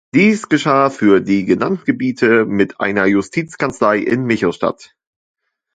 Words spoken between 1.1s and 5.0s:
die genannten Gebiete mit einer „Justizkanzlei“ in Michelstadt.